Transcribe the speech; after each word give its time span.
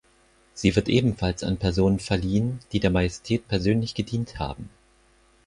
Sie 0.55 0.75
wird 0.75 0.89
ebenfalls 0.89 1.43
an 1.43 1.57
Personen 1.57 1.99
verliehen, 1.99 2.57
die 2.71 2.79
der 2.79 2.89
Majestät 2.89 3.47
persönlich 3.47 3.93
gedient 3.93 4.39
haben. 4.39 4.67